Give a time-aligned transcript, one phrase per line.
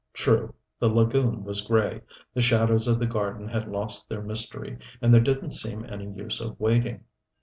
[0.13, 2.01] True, the lagoon was gray,
[2.33, 6.41] the shadows of the garden had lost their mystery, and there didn't seem any use
[6.41, 7.03] of waiting.